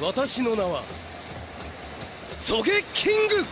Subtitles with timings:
[0.00, 0.82] 私の名は
[2.36, 3.44] ソゲキング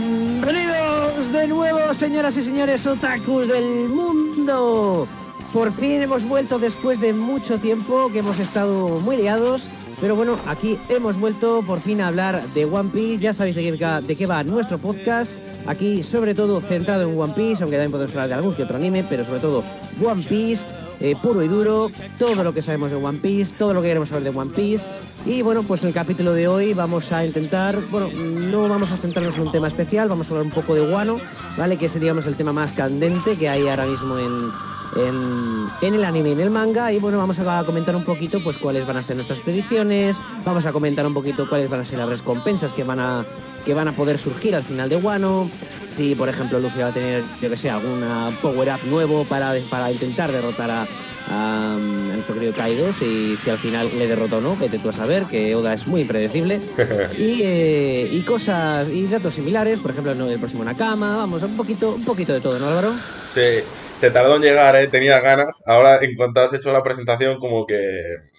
[0.00, 5.06] Bienvenidos de nuevo, señoras y señores otakus del mundo.
[5.52, 9.68] Por fin hemos vuelto después de mucho tiempo que hemos estado muy liados.
[10.00, 13.18] Pero bueno, aquí hemos vuelto por fin a hablar de One Piece.
[13.18, 15.34] Ya sabéis de qué, va- de qué va nuestro podcast.
[15.67, 18.75] Aquí sobre todo centrado en One Piece, aunque también podemos hablar de algún que otro
[18.75, 19.63] anime, pero sobre todo
[20.03, 20.65] One Piece,
[20.99, 24.09] eh, puro y duro, todo lo que sabemos de One Piece, todo lo que queremos
[24.09, 24.87] saber de One Piece.
[25.25, 28.97] Y bueno, pues en el capítulo de hoy vamos a intentar, bueno, no vamos a
[28.97, 31.19] centrarnos en un tema especial, vamos a hablar un poco de Wano,
[31.57, 31.77] ¿vale?
[31.77, 34.51] Que es digamos el tema más candente que hay ahora mismo en,
[34.95, 38.43] en, en el anime y en el manga y bueno vamos a comentar un poquito
[38.43, 41.85] pues cuáles van a ser nuestras predicciones vamos a comentar un poquito cuáles van a
[41.85, 43.25] ser las recompensas que van a
[43.65, 45.49] que van a poder surgir al final de Wano
[45.89, 49.53] si por ejemplo Luffy va a tener yo que sé alguna power up nuevo para,
[49.69, 50.87] para intentar derrotar a,
[51.29, 54.93] a, nuestro querido Kaido si, si al final le derrotó o no vete tú a
[54.93, 56.61] saber que Oda es muy impredecible
[57.17, 61.95] y, eh, y cosas y datos similares por ejemplo el próximo Nakama vamos un poquito
[61.95, 62.93] un poquito de todo ¿no Álvaro?
[63.33, 63.63] Se,
[63.97, 64.87] se tardó en llegar, ¿eh?
[64.87, 65.63] tenía ganas.
[65.65, 67.75] Ahora, en cuanto has hecho la presentación, como que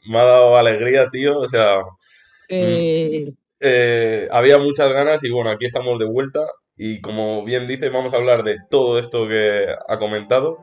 [0.06, 1.38] me ha dado alegría, tío.
[1.38, 1.78] O sea,
[2.48, 6.46] Eh, eh, había muchas ganas y bueno, aquí estamos de vuelta.
[6.76, 10.58] Y como bien dice, vamos a hablar de todo esto que ha comentado.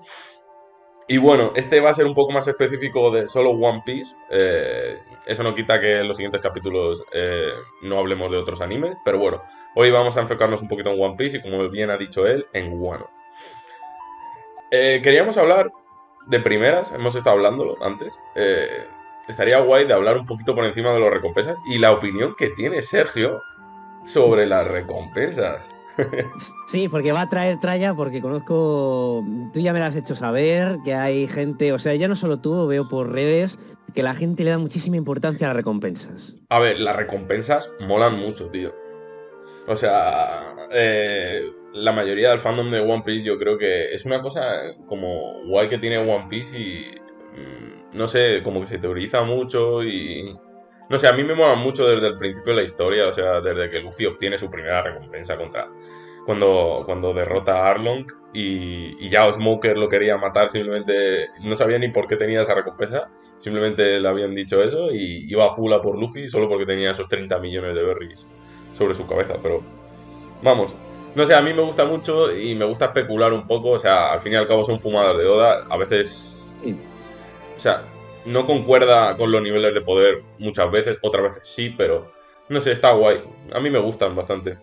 [1.08, 4.16] Y bueno, este va a ser un poco más específico de solo One Piece.
[4.30, 7.49] Eh, eso no quita que en los siguientes capítulos eh,
[7.81, 8.95] no hablemos de otros animes.
[9.03, 9.44] Pero bueno,
[9.75, 12.45] hoy vamos a enfocarnos un poquito en One Piece y como bien ha dicho él,
[12.53, 13.09] en Wano.
[14.71, 15.71] Queríamos hablar
[16.27, 18.17] de primeras, hemos estado hablándolo antes.
[19.28, 22.50] Estaría guay de hablar un poquito por encima de las recompensas y la opinión que
[22.50, 23.42] tiene Sergio
[24.06, 25.68] sobre las recompensas.
[26.68, 30.80] Sí, porque va a traer tralla porque conozco, tú ya me lo has hecho saber,
[30.83, 33.60] que hay gente, o sea, ya no solo tú, veo por redes,
[33.94, 36.36] que la gente le da muchísima importancia a las recompensas.
[36.50, 38.73] A ver, las recompensas molan mucho, tío.
[39.67, 44.22] O sea, eh, la mayoría del fandom de One Piece yo creo que es una
[44.22, 46.92] cosa como guay que tiene One Piece y
[47.38, 50.37] mm, no sé, como que se teoriza mucho y...
[50.89, 53.39] No sé, a mí me mola mucho desde el principio de la historia, o sea,
[53.42, 55.70] desde que Luffy obtiene su primera recompensa contra...
[56.26, 61.77] Cuando, cuando derrota a Arlong y, y ya Smoker lo quería matar, simplemente no sabía
[61.77, 63.09] ni por qué tenía esa recompensa,
[63.39, 66.92] simplemente le habían dicho eso y iba a full a por Luffy solo porque tenía
[66.92, 68.26] esos 30 millones de berries
[68.71, 69.61] sobre su cabeza, pero
[70.42, 70.73] vamos,
[71.15, 74.11] no sé, a mí me gusta mucho y me gusta especular un poco, o sea,
[74.11, 76.58] al fin y al cabo son fumadas de Oda, a veces.
[77.55, 77.86] O sea,
[78.25, 82.11] no concuerda con los niveles de poder muchas veces, otras veces sí, pero
[82.49, 83.17] no sé, está guay,
[83.53, 84.58] a mí me gustan bastante,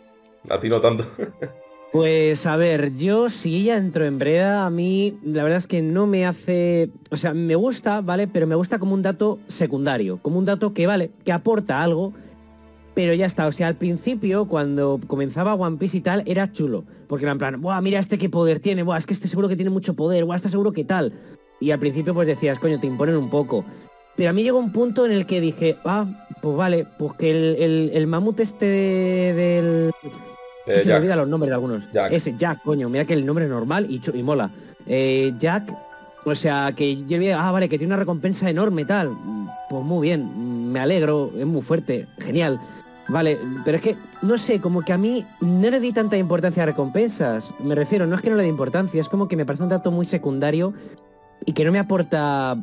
[0.48, 1.04] a ti no tanto.
[1.92, 5.82] Pues a ver, yo si ella entró en Breda, a mí la verdad es que
[5.82, 8.28] no me hace, o sea, me gusta, ¿vale?
[8.28, 12.12] Pero me gusta como un dato secundario, como un dato que vale, que aporta algo,
[12.94, 16.84] pero ya está, o sea, al principio cuando comenzaba One Piece y tal, era chulo,
[17.08, 19.48] porque era en plan, buah, mira este qué poder tiene, buah, es que este seguro
[19.48, 21.12] que tiene mucho poder, buah, este seguro que tal.
[21.60, 23.64] Y al principio pues decías, coño, te imponen un poco.
[24.16, 26.06] Pero a mí llegó un punto en el que dije, ah,
[26.42, 29.90] pues vale, pues que el, el- el mamut este de- del...
[30.66, 30.98] Eh, se me Jack.
[30.98, 31.82] olvidan los nombres de algunos.
[31.92, 32.12] Jack.
[32.12, 34.50] Ese, Jack, coño, mira que el nombre es normal y, y mola.
[34.86, 35.72] Eh, Jack,
[36.24, 39.10] o sea, que yo vi, ah, vale, que tiene una recompensa enorme, tal.
[39.68, 42.60] Pues muy bien, me alegro, es muy fuerte, genial.
[43.08, 46.62] Vale, pero es que, no sé, como que a mí no le di tanta importancia
[46.62, 47.52] a recompensas.
[47.58, 49.68] Me refiero, no es que no le dé importancia, es como que me parece un
[49.70, 50.72] dato muy secundario
[51.46, 52.56] y que no me aporta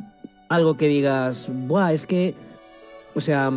[0.48, 2.34] algo que digas, buah, es que,
[3.14, 3.50] o sea,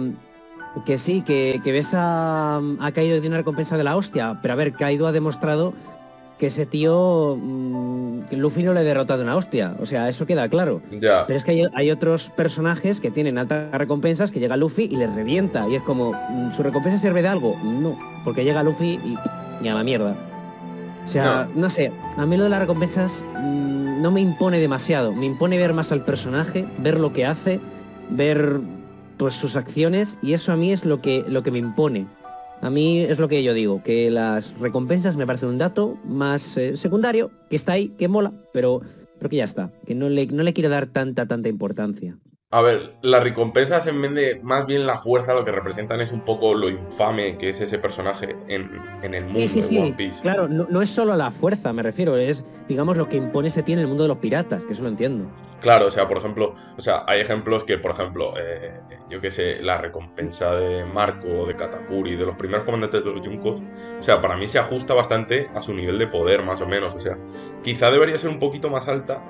[0.85, 4.53] que sí, que, que ves a, a Kaido de una recompensa de la hostia, pero
[4.53, 5.73] a ver, Kaido ha demostrado
[6.41, 10.25] que ese tío, mm, que Luffy no le derrota de una hostia, o sea, eso
[10.25, 10.81] queda claro.
[10.99, 14.89] Ya, Pero es que hay, hay otros personajes que tienen altas recompensas que llega Luffy
[14.91, 15.69] y les revienta.
[15.69, 17.55] Y es como, mm, ¿su recompensa sirve de algo?
[17.63, 19.17] No, porque llega Luffy y,
[19.63, 20.15] y a la mierda.
[21.05, 21.69] O sea, no.
[21.69, 23.60] sé, a mí lo de las recompensas mm,
[24.01, 25.13] no me impone demasiado.
[25.13, 27.59] Me impone ver más al personaje, ver lo que hace,
[28.09, 28.59] ver
[29.17, 32.07] pues sus acciones y eso a mí es lo que, lo que me impone.
[32.61, 36.57] A mí es lo que yo digo, que las recompensas me parecen un dato más
[36.57, 38.81] eh, secundario, que está ahí, que mola, pero,
[39.17, 42.17] pero que ya está, que no le, no le quiero dar tanta, tanta importancia.
[42.53, 46.11] A ver, las recompensas en vez de más bien la fuerza, lo que representan es
[46.11, 48.69] un poco lo infame que es ese personaje en,
[49.01, 49.81] en el mundo Sí, sí, de.
[49.83, 50.21] One Piece.
[50.21, 53.63] Claro, no, no es solo la fuerza, me refiero, es, digamos, lo que impone ese
[53.63, 55.31] tiene en el mundo de los piratas, que eso lo entiendo.
[55.61, 59.31] Claro, o sea, por ejemplo, o sea, hay ejemplos que, por ejemplo, eh, yo qué
[59.31, 63.61] sé, la recompensa de Marco, de Katakuri, de los primeros comandantes de los Junkos,
[63.97, 66.95] o sea, para mí se ajusta bastante a su nivel de poder, más o menos.
[66.95, 67.17] O sea,
[67.63, 69.21] quizá debería ser un poquito más alta,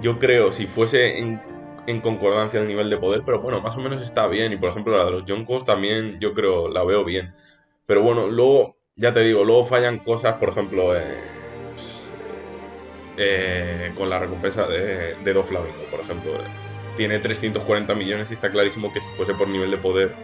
[0.00, 1.42] yo creo, si fuese en,
[1.86, 4.52] en concordancia el nivel de poder, pero bueno, más o menos está bien.
[4.52, 7.34] Y por ejemplo, la de los Junkos también, yo creo, la veo bien.
[7.86, 11.32] Pero bueno, luego, ya te digo, luego fallan cosas, por ejemplo, eh,
[13.16, 16.42] eh, con la recompensa de, de Do Flamingo, por ejemplo.
[16.44, 16.54] eh,
[16.94, 20.18] tiene 340 millones y está clarísimo que si fuese por nivel de poder,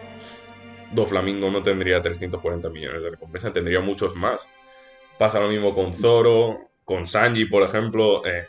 [0.89, 4.49] Do Flamingo no tendría 340 millones de recompensa, tendría muchos más.
[5.17, 8.25] Pasa lo mismo con Zoro, con Sanji, por ejemplo.
[8.25, 8.47] eh,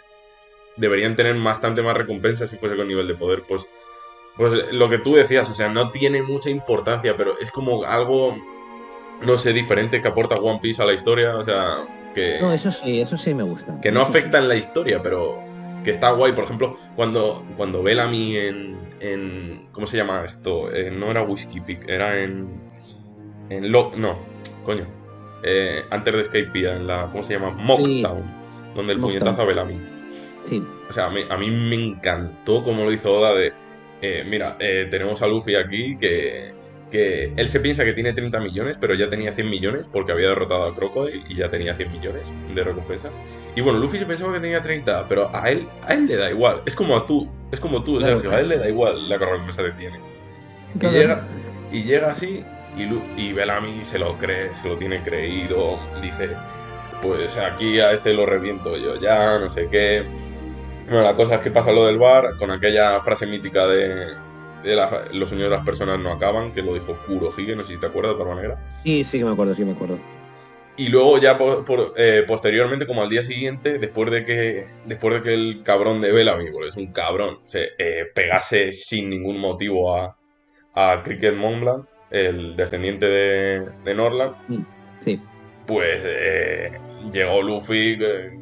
[0.78, 3.42] deberían tener bastante más recompensa si fuese con nivel de poder.
[3.46, 3.66] Pues,
[4.36, 8.36] pues lo que tú decías, o sea, no tiene mucha importancia, pero es como algo,
[9.22, 11.34] no sé, diferente que aporta One Piece a la historia.
[11.36, 11.84] O sea,
[12.14, 13.80] que No, eso sí, eso sí me gusta.
[13.82, 14.10] que no sí.
[14.10, 15.38] afecta en la historia, pero
[15.84, 16.32] que está guay.
[16.32, 19.66] Por ejemplo, cuando, cuando Bellamy en, en.
[19.72, 20.72] ¿Cómo se llama esto?
[20.72, 22.60] Eh, no era Whiskey Peak, era en.
[23.50, 24.18] En Lo, no,
[24.64, 24.86] coño.
[25.42, 27.08] Eh, antes de Skypiea, en la.
[27.10, 27.50] ¿Cómo se llama?
[27.50, 28.22] Mocktown.
[28.74, 29.18] Donde el Mocktown.
[29.20, 29.78] puñetazo a Bellamy.
[30.42, 33.52] Sí, O sea, a mí, a mí me encantó cómo lo hizo Oda de...
[34.00, 36.52] eh, mira, eh, tenemos a Luffy aquí que,
[36.90, 40.28] que él se piensa que tiene 30 millones, pero ya tenía 100 millones porque había
[40.28, 43.10] derrotado a Crocodile y ya tenía 100 millones de recompensa.
[43.56, 46.30] Y bueno, Luffy se pensaba que tenía 30, pero a él, a él le da
[46.30, 46.62] igual.
[46.64, 48.20] Es como a tú, es como tú, Claro.
[48.20, 49.98] Sergio, a él le da igual la recompensa que tiene.
[50.74, 50.96] Y Claro.
[50.96, 51.26] llega,
[51.72, 52.44] y llega así
[52.76, 56.30] y, Lu- y Bellamy se lo cree, se lo tiene creído, dice,
[57.02, 60.04] pues aquí a este lo reviento yo ya, no sé qué.
[60.86, 64.14] Bueno, la cosa es que pasa lo del bar, con aquella frase mítica de,
[64.62, 67.74] de la- los sueños de las personas no acaban, que lo dijo Kurohige, no sé
[67.74, 68.58] si te acuerdas, Barba Negra.
[68.84, 69.98] sí, sí que me acuerdo, sí que me acuerdo.
[70.76, 75.14] Y luego ya por- por- eh, posteriormente, como al día siguiente, después de que después
[75.16, 79.38] de que el cabrón de Bellamy, porque es un cabrón, se eh, pegase sin ningún
[79.40, 80.16] motivo a,
[80.74, 84.36] a Cricket Montblanc, el descendiente de, de Norland,
[85.00, 85.20] Sí,
[85.68, 86.72] pues eh,
[87.12, 88.40] llegó Luffy eh,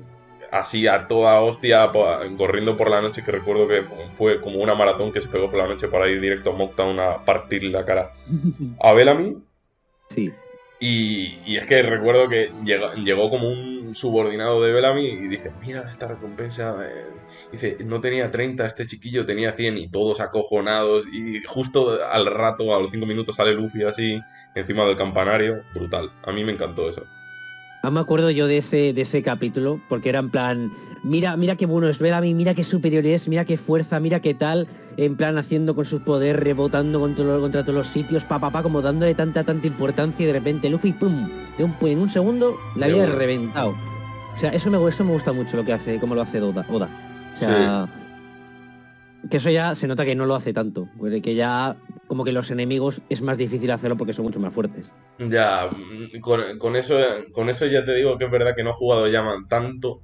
[0.52, 1.90] así a toda hostia,
[2.38, 3.84] corriendo por la noche, que recuerdo que
[4.17, 7.00] fue como una maratón que se pegó por la noche para ir directo a Mocktown
[7.00, 8.12] a partirle la cara
[8.81, 9.37] a Bellamy.
[10.08, 10.32] sí.
[10.78, 15.88] Y, y es que recuerdo que llegó, como un subordinado de Bellamy y dice, mira
[15.88, 16.76] esta recompensa.
[16.87, 17.23] eh".
[17.50, 21.06] Dice, no tenía 30, este chiquillo tenía 100 y todos acojonados.
[21.11, 24.20] Y justo al rato, a los 5 minutos, sale Luffy así
[24.55, 25.62] encima del campanario.
[25.75, 26.11] Brutal.
[26.23, 27.05] A mí me encantó eso.
[27.87, 30.73] Aún me acuerdo yo de ese, de ese capítulo, porque era en plan,
[31.05, 34.35] mira, mira qué bueno es Bellamy, mira qué superior es, mira qué fuerza, mira qué
[34.35, 34.67] tal,
[34.97, 38.83] en plan haciendo con sus poderes, rebotando contra, todos los sitios, pa, pa, pa, como
[38.83, 42.87] dándole tanta, tanta importancia y de repente Luffy, pum, de un, en un segundo la
[42.87, 43.77] había reventado.
[44.35, 46.67] O sea, eso me, eso me gusta mucho lo que hace, cómo lo hace Oda.
[46.69, 46.88] Oda.
[47.37, 47.88] O sea,
[49.31, 50.88] que eso ya se nota que no lo hace tanto,
[51.23, 54.91] que ya como que los enemigos es más difícil hacerlo porque son mucho más fuertes.
[55.19, 56.97] Ya, mm, con, con eso,
[57.32, 60.00] con eso ya te digo que es verdad que no he jugado Yaman tanto,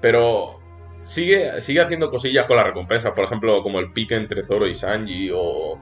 [0.00, 0.58] pero
[1.02, 4.74] sigue, sigue haciendo cosillas con las recompensas, por ejemplo, como el pique entre Zoro y
[4.74, 5.78] Sanji o...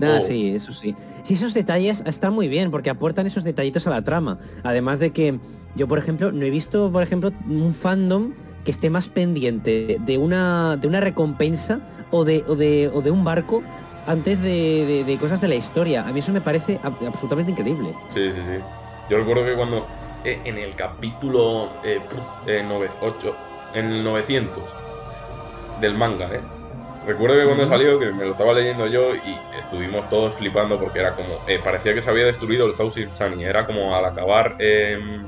[0.00, 0.94] Ah, o- sí, eso sí.
[1.22, 4.38] Sí, esos detalles están muy bien porque aportan esos detallitos a la trama.
[4.64, 5.38] Además de que
[5.76, 8.32] yo, por ejemplo, no he visto, por ejemplo, un fandom
[8.64, 11.80] que esté más pendiente de una, de una recompensa
[12.10, 13.62] o de, o de, o de un barco
[14.06, 16.06] antes de, de- de cosas de la historia.
[16.06, 17.94] A mí eso me parece ab- absolutamente increíble.
[18.12, 18.58] Sí, sí, sí.
[19.10, 19.86] Yo recuerdo que cuando
[20.24, 22.00] eh, en el capítulo eh,
[22.46, 23.36] eh, nove- ocho-
[23.74, 24.62] en el 900
[25.80, 26.42] del manga, ¿eh?
[27.04, 31.00] Recuerdo que cuando salió, que me lo estaba leyendo yo y estuvimos todos flipando porque
[31.00, 34.54] era como, eh, parecía que se había destruido el Thousand Sunny, era como al acabar
[34.60, 35.24] em,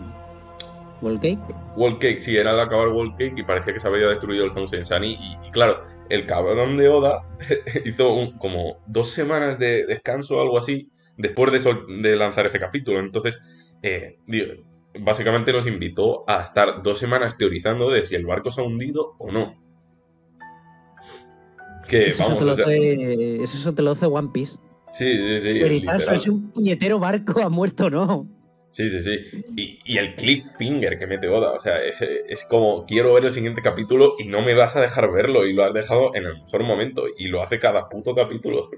[1.76, 2.18] World Cake.
[2.20, 5.14] Sí, era al acabar World Cake y parecía que se había destruido el Thousand Sunny
[5.18, 5.80] y, y claro,
[6.10, 7.22] el cabrón de Oda
[7.84, 12.46] hizo un- como dos semanas de descanso o algo así después de, sol- de lanzar
[12.46, 13.00] ese capítulo.
[13.00, 13.38] Entonces,
[13.82, 14.18] eh,
[15.00, 19.14] básicamente nos invitó a estar dos semanas teorizando de si el barco se ha hundido
[19.18, 19.60] o no.
[21.88, 24.56] Que Eso, vamos, te lo o sea, hace, eso te lo hace One Piece.
[24.92, 25.52] sí, sí, sí.
[25.58, 28.28] Teorizar si un puñetero barco ha muerto o no.
[28.74, 29.44] Sí, sí, sí.
[29.56, 33.30] Y, y el cliffhanger que mete Oda, o sea, es, es como quiero ver el
[33.30, 36.34] siguiente capítulo y no me vas a dejar verlo y lo has dejado en el
[36.42, 38.68] mejor momento y lo hace cada puto capítulo,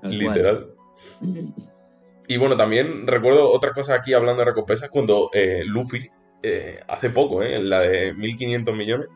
[0.00, 0.12] cual.
[0.12, 0.74] literal.
[2.28, 6.08] Y bueno, también recuerdo otra cosa aquí hablando de recompensas cuando eh, Luffy,
[6.42, 9.08] eh, hace poco, eh, en la de 1500 millones,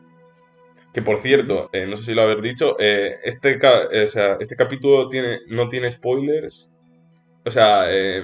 [0.93, 4.37] Que por cierto, eh, no sé si lo habéis dicho, eh, este, ca- o sea,
[4.39, 6.69] este capítulo tiene, no tiene spoilers.
[7.45, 8.23] O sea, eh,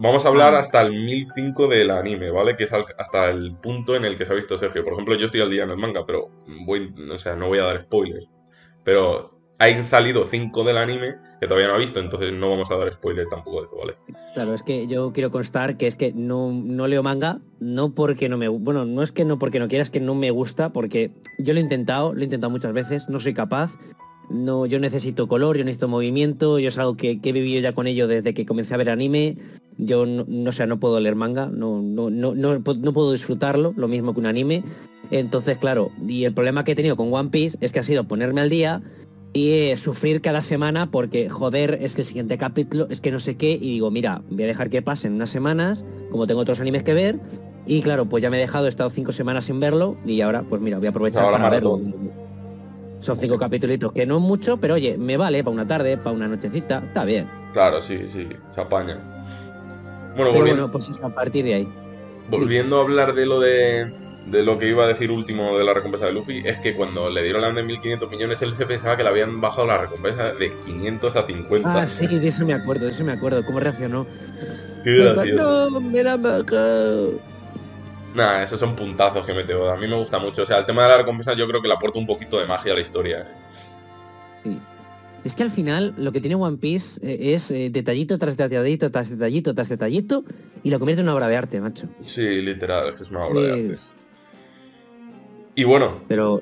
[0.00, 0.60] vamos a hablar Ah.
[0.60, 2.56] hasta el 1005 del anime, ¿vale?
[2.56, 4.84] Que es al- hasta el punto en el que se ha visto Sergio.
[4.84, 6.30] Por ejemplo, yo estoy al día en el manga, pero
[6.66, 8.26] voy, o sea, no voy a dar spoilers.
[8.84, 12.76] Pero han salido 5 del anime que todavía no ha visto, entonces no vamos a
[12.76, 13.94] dar spoilers tampoco de eso, ¿vale?
[14.34, 18.28] Claro, es que yo quiero constar que es que no, no leo manga, no porque
[18.28, 18.46] no me...
[18.48, 21.52] Bueno, no es que no porque no quiera, es que no me gusta, porque yo
[21.54, 23.72] lo he intentado, lo he intentado muchas veces, no soy capaz.
[24.30, 27.72] No, yo necesito color, yo necesito movimiento, yo es algo que, que he vivido ya
[27.72, 29.36] con ello desde que comencé a ver anime.
[29.78, 33.72] Yo no, no, o sea, no puedo leer manga, no, no, no, no, puedo disfrutarlo,
[33.76, 34.64] lo mismo que un anime.
[35.10, 38.04] Entonces, claro, y el problema que he tenido con One Piece es que ha sido
[38.04, 38.82] ponerme al día
[39.32, 43.20] y eh, sufrir cada semana porque, joder, es que el siguiente capítulo es que no
[43.20, 46.60] sé qué y digo, mira, voy a dejar que pasen unas semanas, como tengo otros
[46.60, 47.20] animes que ver,
[47.66, 50.42] y claro, pues ya me he dejado, he estado cinco semanas sin verlo y ahora,
[50.42, 51.80] pues mira, voy a aprovechar Ahora para verlo.
[53.00, 56.14] Son cinco capítulos que no es mucho, pero oye, me vale para una tarde, para
[56.16, 57.28] una nochecita, está bien.
[57.52, 58.98] Claro, sí, sí, se apaña.
[60.16, 61.68] Bueno, Pero volvi- bueno, pues es a partir de ahí.
[62.28, 63.90] volviendo a hablar de lo de,
[64.26, 67.08] de lo que iba a decir último de la recompensa de Luffy, es que cuando
[67.08, 70.32] le dieron la de 1500 millones, él se pensaba que le habían bajado la recompensa
[70.34, 71.82] de 500 a 50.
[71.82, 74.06] Ah, sí, de eso me acuerdo, de eso me acuerdo, cómo reaccionó.
[74.84, 75.70] Qué gracioso.
[75.70, 77.27] No, me la han bajado.
[78.14, 79.74] Nah, esos son puntazos que mete Oda.
[79.74, 80.42] A mí me gusta mucho.
[80.42, 82.46] O sea, el tema de la recompensa yo creo que le aporta un poquito de
[82.46, 83.20] magia a la historia.
[83.20, 83.24] ¿eh?
[84.44, 84.58] Sí.
[85.24, 88.90] Es que al final lo que tiene One Piece eh, es eh, detallito tras detallito,
[88.90, 90.24] tras detallito, tras detallito,
[90.62, 91.88] y lo convierte en una obra de arte, macho.
[92.04, 93.76] Sí, literal, es que una obra de arte.
[95.54, 96.40] Y bueno, Pero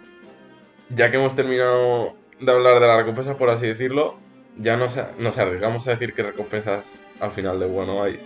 [0.90, 4.18] ya que hemos terminado de hablar de la recompensa, por así decirlo,
[4.56, 8.20] ya nos, nos arriesgamos a decir qué recompensas al final de bueno hay.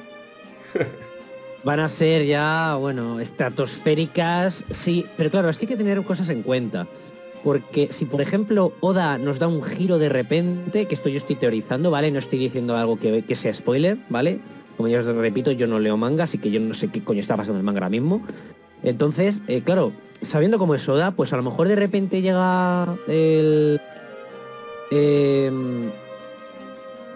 [1.64, 6.28] Van a ser ya, bueno, estratosféricas, sí, pero claro, es que hay que tener cosas
[6.28, 6.86] en cuenta.
[7.42, 11.36] Porque si, por ejemplo, Oda nos da un giro de repente, que esto yo estoy
[11.36, 12.10] teorizando, ¿vale?
[12.10, 14.40] No estoy diciendo algo que, que sea spoiler, ¿vale?
[14.76, 17.20] Como ya os repito, yo no leo manga, así que yo no sé qué coño
[17.20, 18.22] está pasando en el manga ahora mismo.
[18.82, 23.80] Entonces, eh, claro, sabiendo cómo es Oda, pues a lo mejor de repente llega el...
[24.90, 25.90] em,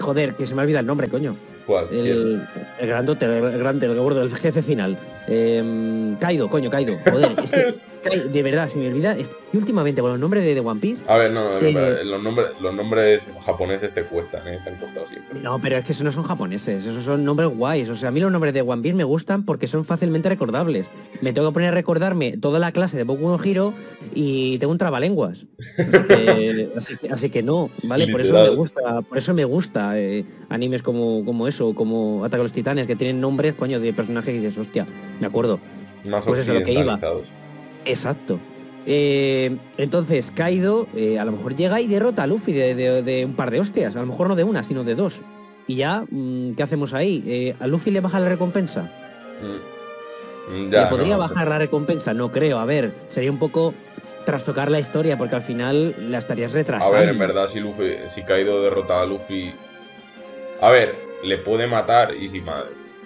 [0.01, 1.37] joder, que se me olvida el nombre, coño.
[1.67, 1.87] ¿Cuál?
[1.91, 2.47] El,
[2.79, 4.99] el grandote, el grande, el gordo, el jefe final.
[5.29, 6.97] Eh, Kaido, coño, Kaido.
[7.11, 7.75] Joder, es que
[8.29, 9.17] de verdad, se me olvida.
[9.17, 11.05] es- y últimamente con el nombre de, de One Piece.
[11.07, 14.59] A ver, no, Eh, los, nombres, los nombres japoneses te cuestan, ¿eh?
[14.65, 15.41] Te han costado siempre.
[15.41, 17.89] No, pero es que esos no son japoneses, esos son nombres guays.
[17.89, 20.87] O sea, a mí los nombres de One Piece me gustan porque son fácilmente recordables.
[21.23, 23.75] Me tengo que poner a recordarme toda la clase de Boku no Hero
[24.13, 25.47] y tengo un trabalenguas.
[25.79, 28.09] Así que, así que, así que no, ¿vale?
[28.09, 32.41] Por eso me gusta, por eso me gusta eh, animes como, como eso, como Ataque
[32.41, 34.85] a los Titanes, que tienen nombres, coño, de personajes y dices, hostia,
[35.21, 35.59] me acuerdo.
[36.05, 36.99] Más Pues eso, lo que iba.
[37.85, 38.39] Exacto.
[38.87, 43.25] Eh, entonces, Kaido eh, a lo mejor llega y derrota a Luffy de, de- de
[43.25, 43.97] un par de hostias.
[43.97, 45.21] A lo mejor no de una, sino de dos.
[45.67, 47.25] Y ya, mm, ¿qué hacemos ahí?
[47.27, 48.91] Eh, ¿A Luffy le baja la recompensa?
[49.41, 50.71] Mm.
[50.71, 52.13] Ya, ¿Le podría no, bajar la recompensa?
[52.13, 52.59] No creo.
[52.59, 53.73] A ver, sería un poco
[54.27, 56.97] trastocar la historia porque al final la estarías A retrasando.
[56.99, 59.55] ver, en verdad, si Luffy, si Kaido derrota a Luffy.
[60.61, 60.95] A ver,
[61.25, 62.65] le puede matar y si ma-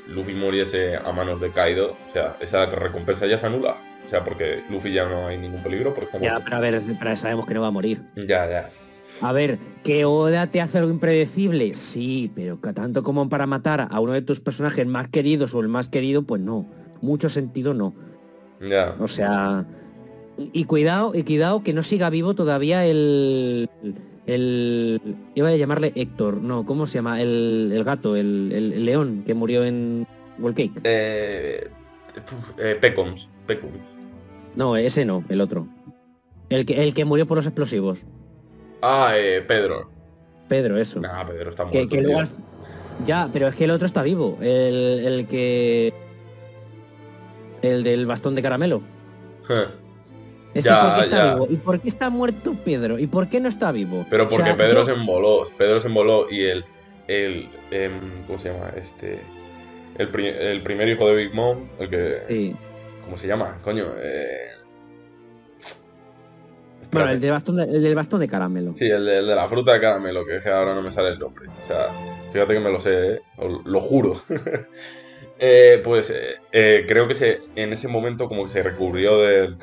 [0.09, 3.77] Luffy muriese a manos de Kaido, o sea, esa recompensa ya se anula.
[4.07, 6.81] O sea, porque Luffy ya no hay ningún peligro porque está Ya, pero a ver,
[6.99, 8.01] pero sabemos que no va a morir.
[8.17, 8.71] Ya, ya.
[9.21, 11.75] A ver, ¿que Oda te hace algo impredecible?
[11.75, 15.61] Sí, pero que tanto como para matar a uno de tus personajes más queridos o
[15.61, 16.67] el más querido, pues no.
[17.03, 17.95] Mucho sentido no.
[18.61, 18.95] Ya.
[18.99, 19.67] O sea,
[20.39, 23.69] y cuidado, y cuidado que no siga vivo todavía el,
[24.29, 25.01] el,
[25.35, 27.21] iba a llamarle Héctor, no, ¿cómo se llama?
[27.21, 30.07] El, el gato, el, el- el león que murió en
[30.39, 30.81] World Cake.
[30.85, 31.69] Eh,
[32.59, 33.29] eh, Pecoms.
[33.47, 33.79] Pecoms.
[34.55, 35.67] No, ese no, el otro.
[36.51, 38.05] El que, el que murió por los explosivos.
[38.83, 39.91] Ah, eh, Pedro.
[40.49, 41.01] Pedro, eso.
[41.01, 41.89] Nah, Pedro está muerto.
[41.89, 42.23] que luego
[43.05, 44.39] Ya, pero es que el otro está vivo.
[44.41, 45.93] El, el que...
[47.63, 48.83] El del bastón de caramelo.
[50.55, 51.35] Ese Ya, por qué está ya.
[51.35, 51.47] vivo.
[51.51, 52.99] ¿Y por qué está muerto Pedro?
[52.99, 54.07] ¿Y por qué no está vivo?
[54.11, 55.49] Pero O porque sea, Pedro yo- se emboló.
[55.59, 56.65] Pedro se emboló y el.
[57.07, 57.93] el em,
[58.27, 58.71] ¿Cómo se llama?
[58.77, 59.21] Este.
[59.99, 62.19] El, pri- el primer hijo de Big Mom, el que.
[62.29, 62.57] Sí.
[63.05, 63.59] ¿Cómo se llama?
[63.63, 63.87] Coño.
[64.01, 64.49] Eh...
[66.91, 68.75] Bueno, el, de bastón de- el del bastón de caramelo.
[68.75, 71.19] Sí, el de, el de la fruta de caramelo, que ahora no me sale el
[71.19, 71.47] nombre.
[71.49, 71.89] O sea,
[72.33, 73.21] fíjate que me lo sé, ¿eh?
[73.67, 74.15] Lo juro.
[75.41, 79.57] Eh, pues eh, eh, creo que se, en ese momento como que se recubrió del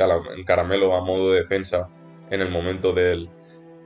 [0.46, 1.90] caramelo a modo de defensa
[2.32, 3.30] en el momento del,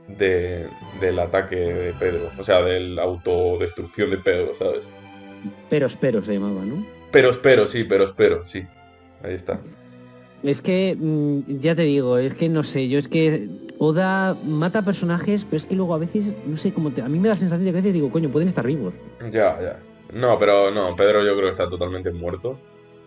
[0.06, 0.66] de-
[1.00, 2.30] del ataque de Pedro.
[2.38, 4.84] O sea, de la autodestrucción de Pedro, ¿sabes?
[5.68, 6.84] Pero espero se llamaba, ¿no?
[7.10, 8.62] Pero espero, sí, pero espero, sí.
[9.24, 9.60] Ahí está.
[10.42, 14.82] Es que, mm, ya te digo, es que no sé, yo es que Oda mata
[14.82, 17.34] personajes, pero es que luego a veces, no sé, como te- a mí me da
[17.34, 18.92] la sensación de que a veces digo, coño, pueden estar vivos.
[19.30, 19.78] Ya, ya.
[20.12, 22.58] No, pero no, Pedro yo creo que está totalmente muerto.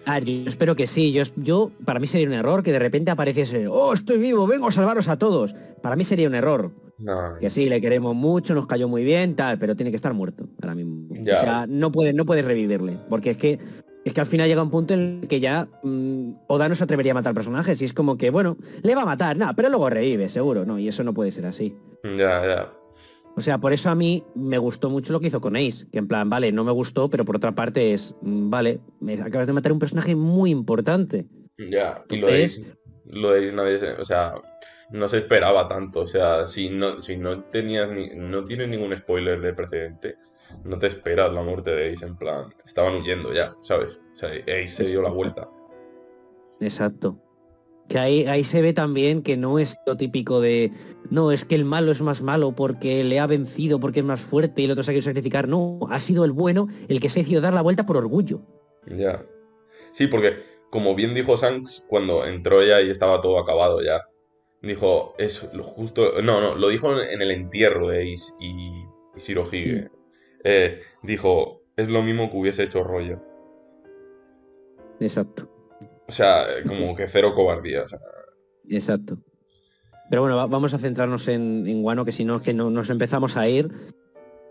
[0.05, 3.11] Ah, yo espero que sí, yo, yo, para mí sería un error que de repente
[3.11, 5.55] apareciese, oh, estoy vivo, vengo a salvaros a todos.
[5.81, 9.35] Para mí sería un error, No, que sí, le queremos mucho, nos cayó muy bien,
[9.35, 11.07] tal, pero tiene que estar muerto ahora mismo.
[11.09, 11.39] Ya.
[11.39, 13.59] O sea, no puedes no puedes revivirle, porque es que
[14.03, 16.83] es que al final llega un punto en el que ya mm, Oda no se
[16.83, 19.69] atrevería a matar personajes y es como que, bueno, le va a matar, nada, pero
[19.69, 20.77] luego revive, seguro, ¿no?
[20.77, 21.73] Y eso no puede ser así.
[22.03, 22.73] ya, ya.
[23.35, 25.97] O sea, por eso a mí me gustó mucho lo que hizo con Ace, que
[25.97, 29.47] en plan, vale, no me gustó, pero por otra parte es, mm, vale, me acabas
[29.47, 31.25] de matar un personaje muy importante.
[31.57, 32.63] Ya, y lo de Ace-
[33.05, 34.35] lo de Ace nadie se- o sea,
[34.91, 38.95] no se esperaba tanto, o sea, si no, si no tenías ni, no tienes ningún
[38.95, 40.15] spoiler de precedente,
[40.63, 43.99] no te esperas la muerte de Ace, en plan, estaban huyendo ya, ¿sabes?
[44.13, 45.49] O sea, Ace se dio la vuelta.
[46.59, 47.17] Exacto.
[47.89, 50.71] Que ahí, ahí se ve también que no es lo típico de,
[51.09, 54.21] no, es que el malo es más malo porque le ha vencido, porque es más
[54.21, 55.47] fuerte y el otro se ha querido sacrificar.
[55.47, 58.41] No, ha sido el bueno el que se ha decidido dar la vuelta por orgullo.
[58.87, 59.25] Ya.
[59.91, 60.37] Sí, porque
[60.69, 64.01] como bien dijo Shanks cuando entró ya y estaba todo acabado ya,
[64.61, 69.89] dijo, es justo, no, no, lo dijo en el entierro de Ace y, y Shirohige.
[70.43, 73.19] Eh, dijo, es lo mismo que hubiese hecho Roger.
[74.99, 75.49] Exacto,
[76.07, 77.83] O sea, como que cero cobardía.
[77.83, 77.99] o sea.
[78.69, 79.17] exacto.
[80.09, 82.69] Pero bueno, va- vamos a centrarnos en, en Guano, que si no es que no,
[82.69, 83.71] nos empezamos a ir.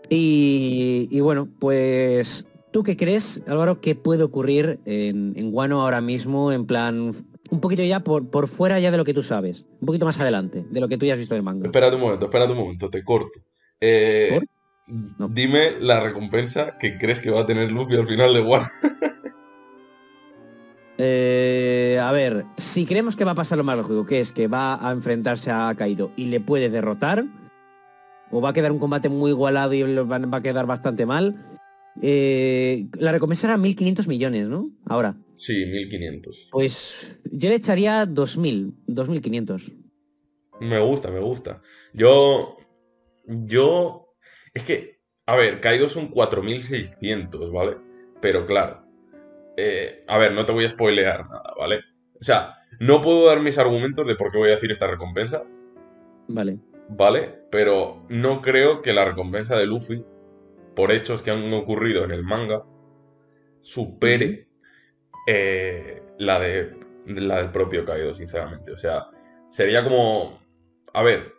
[0.09, 6.01] Y, y bueno, pues, ¿tú qué crees, Álvaro, que puede ocurrir en, en Guano ahora
[6.01, 7.13] mismo, en plan,
[7.49, 10.19] un poquito ya por, por fuera ya de lo que tú sabes, un poquito más
[10.19, 11.65] adelante, de lo que tú ya has visto del manga?
[11.67, 13.39] Espérate un momento, espérate un momento, te corto.
[13.79, 14.39] Eh.
[15.29, 18.67] Dime la recompensa que crees que va a tener Luffy al final de War.
[20.97, 24.47] Eh, a ver, si creemos que va a pasar lo más lógico, que es que
[24.47, 27.25] va a enfrentarse a Kaido y le puede derrotar,
[28.31, 31.35] o va a quedar un combate muy igualado y va a quedar bastante mal,
[32.01, 34.69] eh, la recompensa era 1.500 millones, ¿no?
[34.85, 36.49] Ahora, Sí, 1500.
[36.51, 39.73] pues yo le echaría 2.000, 2.500.
[40.61, 41.61] Me gusta, me gusta.
[41.93, 42.55] Yo.
[43.25, 44.15] Yo.
[44.53, 44.99] Es que.
[45.25, 47.77] A ver, Kaido son 4600, ¿vale?
[48.21, 48.82] Pero claro.
[49.57, 51.81] Eh, a ver, no te voy a spoilear nada, ¿vale?
[52.19, 55.43] O sea, no puedo dar mis argumentos de por qué voy a decir esta recompensa,
[56.27, 56.59] Vale.
[56.89, 57.43] ¿vale?
[57.51, 60.05] Pero no creo que la recompensa de Luffy,
[60.75, 62.63] por hechos que han ocurrido en el manga,
[63.61, 64.47] supere
[65.27, 66.75] eh, la, de,
[67.05, 68.71] la del propio Kaido, sinceramente.
[68.71, 69.07] O sea,
[69.49, 70.39] sería como...
[70.93, 71.33] A ver,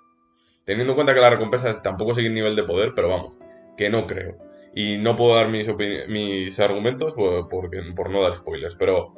[0.65, 3.33] teniendo en cuenta que la recompensa tampoco sigue el nivel de poder, pero vamos,
[3.77, 4.39] que no creo.
[4.75, 5.69] Y no puedo dar mis,
[6.09, 9.15] mis argumentos por, por no dar spoilers, pero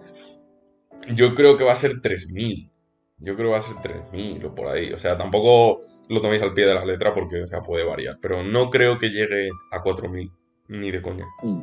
[1.15, 2.71] yo creo que va a ser 3000.
[3.19, 4.93] Yo creo que va a ser 3000 o por ahí.
[4.93, 8.19] O sea, tampoco lo toméis al pie de la letra porque o sea, puede variar.
[8.21, 10.31] Pero no creo que llegue a 4000.
[10.69, 11.25] Ni de coña.
[11.43, 11.63] Mm.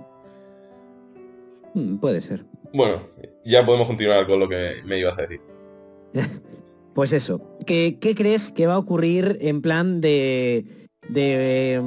[1.74, 2.46] Mm, puede ser.
[2.74, 3.08] Bueno,
[3.44, 5.42] ya podemos continuar con lo que me ibas a decir.
[6.94, 10.64] Pues eso, ¿qué, qué crees que va a ocurrir en plan de,
[11.10, 11.82] de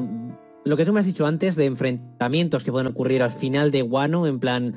[0.66, 3.82] lo que tú me has dicho antes, de enfrentamientos que pueden ocurrir al final de
[3.82, 4.74] Wano, en plan,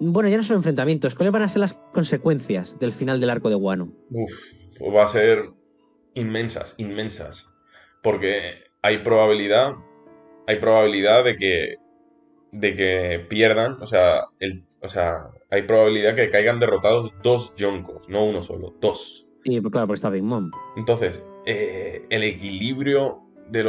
[0.00, 3.50] bueno, ya no son enfrentamientos, ¿cuáles van a ser las consecuencias del final del arco
[3.50, 3.92] de Wano?
[4.10, 4.30] Uf,
[4.78, 5.50] pues va a ser
[6.14, 7.50] inmensas, inmensas.
[8.02, 9.74] Porque hay probabilidad,
[10.46, 11.74] hay probabilidad de que,
[12.52, 18.08] de que pierdan, o sea, el, o sea, hay probabilidad que caigan derrotados dos Yonkos,
[18.08, 19.26] no uno solo, dos.
[19.44, 20.50] Y pues, claro, porque está Big Mom.
[20.78, 23.62] Entonces, eh, el equilibrio de,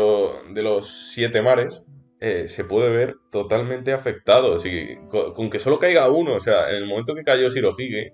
[0.53, 1.85] de los siete mares
[2.19, 4.59] eh, se puede ver totalmente afectado.
[4.59, 8.13] Si, con, que solo caiga uno, o sea, en el momento que cayó Shirohige,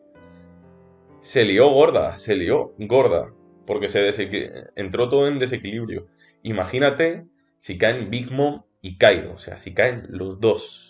[1.19, 3.33] se lió gorda, se lió gorda,
[3.65, 4.09] porque se
[4.77, 6.07] entró todo en desequilibrio.
[6.41, 7.25] Imagínate
[7.59, 10.86] si caen Big Mom y Kaido, o sea, si caen los dos.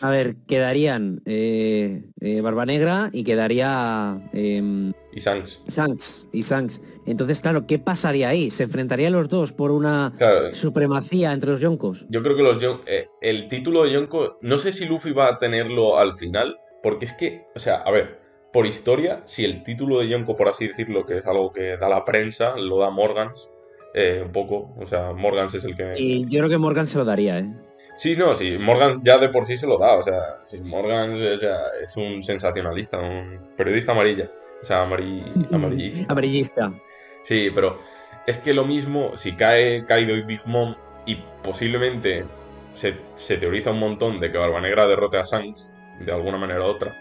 [0.00, 5.62] A ver, quedarían eh, eh, Barba Negra y quedaría em, Y Shanks.
[5.68, 6.82] Shanks y Shanks.
[7.06, 8.50] Entonces, claro, ¿qué pasaría ahí?
[8.50, 12.06] ¿Se enfrentarían los dos por una Claro, supremacía entre los Yonkos?
[12.10, 15.28] Yo creo que los Yon- eh, el título de Yonko, no sé si Luffy va
[15.28, 18.20] a tenerlo al final, porque es que, o sea, a ver,
[18.52, 21.88] por historia, si el título de Yonko, por así decirlo, que es algo que da
[21.88, 23.50] la prensa, lo da Morgans,
[23.94, 25.94] eh, un poco, o sea, Morgans es el que...
[25.96, 27.48] Y yo creo que Morgan se lo daría, ¿eh?
[27.96, 31.38] Sí, no, sí, Morgans ya de por sí se lo da, o sea, sí, o
[31.38, 34.30] sea, es un sensacionalista, un periodista amarilla,
[34.62, 36.12] o sea, amari- amarillista.
[36.12, 36.72] Amarillista.
[37.22, 37.78] Sí, pero
[38.26, 40.74] es que lo mismo, si cae Kaido y Big Mom
[41.06, 42.24] y posiblemente
[42.72, 46.62] se, se teoriza un montón de que Barba Negra derrote a Shanks de alguna manera
[46.62, 46.96] u otra,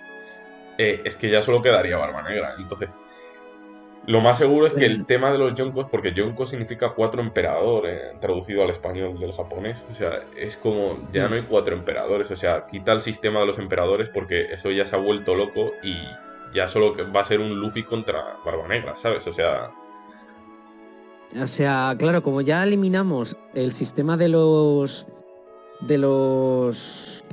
[0.78, 2.56] eh, es que ya solo quedaría Barba Negra.
[2.58, 2.90] Entonces,
[4.06, 8.20] lo más seguro es que el tema de los yonkos, porque yonko significa cuatro emperadores,
[8.20, 12.36] traducido al español del japonés, o sea, es como ya no hay cuatro emperadores, o
[12.36, 15.96] sea, quita el sistema de los emperadores porque eso ya se ha vuelto loco y
[16.54, 19.26] ya solo va a ser un Luffy contra Barba Negra, ¿sabes?
[19.28, 19.72] O sea...
[21.42, 25.08] O sea, claro, como ya eliminamos el sistema de los...
[25.80, 27.24] de los...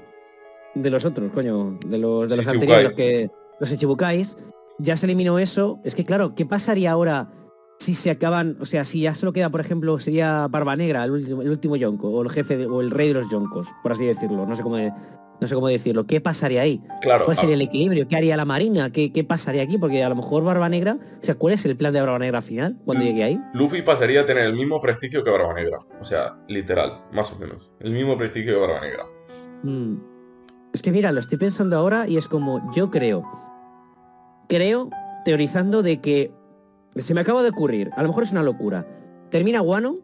[0.75, 2.55] de los otros, coño, de los, de los Shichibukai.
[2.55, 3.31] anteriores, los que...
[3.59, 4.37] los Ichibukais,
[4.81, 5.81] ya se eliminó eso.
[5.85, 7.31] Es que claro, ¿qué pasaría ahora
[7.79, 11.13] si se acaban, o sea, si ya solo queda, por ejemplo, sería Barba Negra, el
[11.13, 13.93] último, el último yonko, o el jefe, de- o el rey de los yonkos, por
[13.93, 16.05] así decirlo, no sé cómo, no sé cómo decirlo.
[16.07, 16.83] ¿Qué pasaría ahí?
[17.01, 18.07] Claro, ¿Cuál sería el equilibrio?
[18.07, 18.91] ¿Qué haría la Marina?
[18.93, 19.79] ¿Qué, qué pasaría aquí?
[19.79, 22.43] Porque a lo mejor Barba Negra, o sea, ¿cuál es el plan de Barba Negra
[22.43, 23.41] final cuando llegue ahí?
[23.55, 27.37] Luffy pasaría a tener el mismo prestigio que Barba Negra, o sea, literal, más o
[27.39, 29.05] menos, el mismo prestigio que Barba Negra.
[29.63, 29.95] Mm.
[30.75, 33.23] Es que mira, lo estoy pensando ahora y es como, yo creo,
[34.51, 34.91] creo,
[35.25, 36.33] teorizando de que
[36.97, 38.85] se me acaba de ocurrir, a lo mejor es una locura.
[39.31, 39.99] Termina Guano,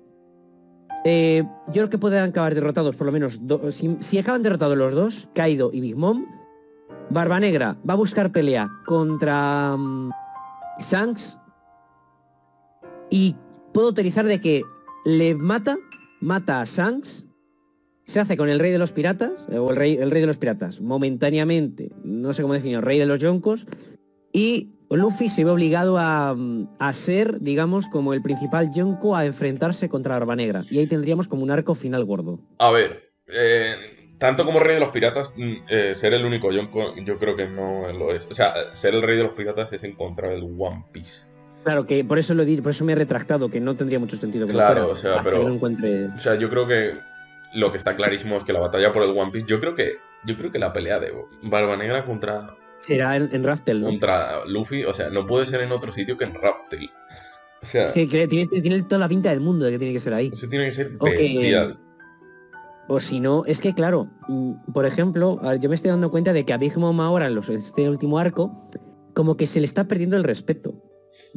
[1.04, 4.94] eh, yo creo que pueden acabar derrotados por lo menos, do- si, acaban derrotados los
[4.94, 6.24] dos, Kaido y Big Mom,
[7.10, 9.76] Barba Negra va a buscar pelea contra
[10.80, 11.38] Shanks
[13.10, 13.34] y
[13.72, 14.62] puedo teorizar de que
[15.04, 15.76] le mata,
[16.20, 17.26] mata a Shanks,
[18.04, 20.26] se hace con el rey de los piratas, eh, o el rey, el rey de
[20.28, 23.66] los piratas, momentáneamente, no sé cómo definir, rey de los yonkos,
[24.36, 26.36] y Luffy se ve obligado a,
[26.78, 30.62] a ser, digamos, como el principal yonko a enfrentarse contra Barba Negra.
[30.70, 32.38] Y ahí tendríamos como un arco final gordo.
[32.58, 33.74] A ver, eh,
[34.18, 37.46] tanto como rey de los piratas, mm, eh, ser el único Yonko, yo creo que
[37.48, 38.26] no lo es.
[38.30, 41.22] O sea, ser el rey de los piratas es encontrar el One Piece.
[41.64, 43.98] Claro que por eso lo he dicho, por eso me he retractado, que no tendría
[43.98, 46.06] mucho sentido que lo Claro, fuera, o sea, pero- que no encuentre.
[46.08, 46.92] O sea, yo creo que
[47.54, 49.94] lo que está clarísimo es que la batalla por el One Piece, yo creo que,
[50.24, 52.54] yo creo que la pelea de Barba Negra contra,
[52.86, 53.88] Será en, en Raftel, ¿no?
[53.88, 56.88] contra Luffy, o sea, no puede ser en otro sitio que en Raftel.
[57.62, 60.00] O sea, Es que, tiene, tiene toda la pinta del mundo de que tiene que
[60.00, 60.30] ser ahí.
[60.32, 61.78] eso tiene que ser bestial.
[62.88, 66.44] O si no, es que claro, mm, por ejemplo, yo me estoy dando cuenta de
[66.44, 68.70] que a Big Mom ahora, en los, este último arco,
[69.14, 70.74] como que se le está perdiendo el respeto.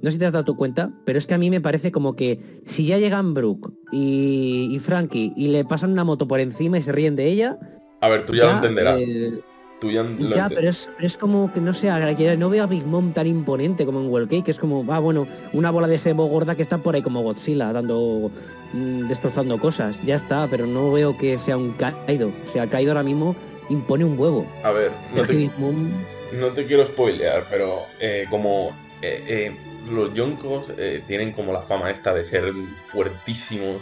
[0.02, 1.92] No sé si te has dado tu cuenta, pero es que a mí me parece
[1.92, 6.40] como que si ya llegan Brooke y, y Frankie y le pasan una moto por
[6.42, 7.58] encima y se ríen de ella,
[8.02, 9.00] A ver, tú ya, lo entenderás.
[9.00, 9.40] eh,
[9.80, 11.89] tú ya, pero es, pero es como que no sé,
[12.38, 15.00] no veo a Big Mom tan imponente como en World Cake, que es como, va,
[15.00, 18.32] bueno, una bola de sebo gorda que está por ahí como Godzilla, dando,
[18.74, 19.98] mm, destrozando cosas.
[20.06, 22.32] Ya está, pero no veo que sea un Kaido.
[22.46, 23.36] O sea, Kaido ahora mismo
[23.70, 24.46] impone un huevo.
[24.63, 25.89] A ver, no te, Big Mom,
[26.34, 29.56] no te quiero spoilear, pero eh, como eh, eh,
[29.92, 32.52] los Yonkos eh, tienen como la fama esta de ser
[32.92, 33.82] fuertísimos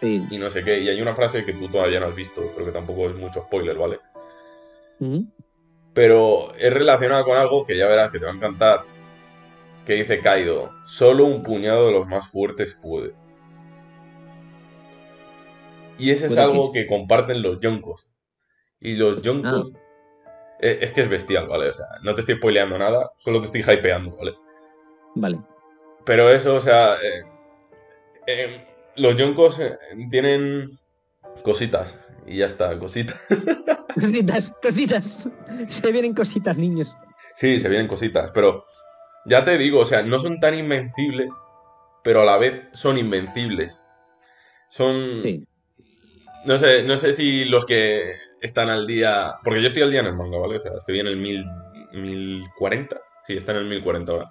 [0.00, 0.24] sí.
[0.30, 2.66] y no sé qué, y hay una frase que tú todavía no has visto, pero
[2.66, 3.98] que tampoco es mucho spoiler, ¿vale?
[5.92, 8.84] Pero es relacionado con algo que ya verás que te va a encantar,
[9.86, 13.14] que dice Kaido, solo un puñado de los más fuertes puede.
[15.98, 18.08] Y ese es ¿Puede algo que comparten los Yonkos.
[18.80, 19.72] Y los Yonkos...
[19.74, 19.78] Ah.
[20.60, 21.68] eh, Es que es bestial, ¿vale?
[21.68, 24.34] O sea, no te estoy spoileando nada, solo te estoy hypeando, ¿vale?
[25.14, 25.38] Vale.
[26.04, 27.22] Pero eso, o sea, eh,
[28.26, 29.78] eh, los Yonkos eh,
[30.10, 30.78] tienen
[31.42, 31.96] cositas.
[32.26, 33.16] Y ya está, cositas.
[33.94, 35.28] Cositas, cositas.
[35.68, 36.92] Se vienen cositas, niños.
[37.36, 38.64] Sí, se vienen cositas, pero
[39.24, 41.32] ya te digo, o sea, no son tan invencibles,
[42.02, 43.80] pero a la vez son invencibles.
[44.68, 45.22] Son...
[45.22, 45.46] Sí.
[46.44, 49.34] No sé, no sé si los que están al día...
[49.44, 50.56] Porque yo estoy al día en el manga, ¿vale?
[50.56, 51.44] O sea, estoy en el mil,
[51.92, 52.96] 1040.
[53.28, 54.28] Sí, está en el 1040 ahora.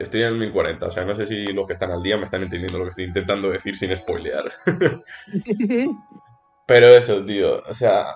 [0.00, 2.24] Estoy en el 1040, o sea, no sé si los que están al día me
[2.24, 4.52] están entendiendo lo que estoy intentando decir sin spoilear.
[6.68, 8.14] Pero eso, tío, o sea,